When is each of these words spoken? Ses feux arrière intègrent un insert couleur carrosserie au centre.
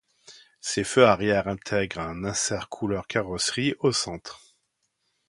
Ses 0.61 0.83
feux 0.83 1.05
arrière 1.05 1.47
intègrent 1.47 1.99
un 1.99 2.23
insert 2.23 2.69
couleur 2.69 3.05
carrosserie 3.05 3.75
au 3.81 3.91
centre. 3.91 4.41